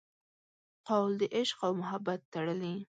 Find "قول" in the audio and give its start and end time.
0.87-1.11